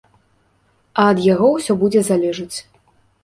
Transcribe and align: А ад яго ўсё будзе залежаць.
А 1.03 1.05
ад 1.11 1.19
яго 1.33 1.47
ўсё 1.57 1.77
будзе 1.81 2.01
залежаць. 2.09 2.57